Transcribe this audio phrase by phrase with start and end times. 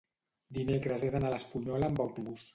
[0.57, 2.49] dimecres he d'anar a l'Espunyola amb autobús.